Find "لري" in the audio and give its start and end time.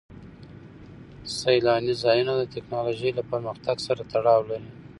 4.49-4.69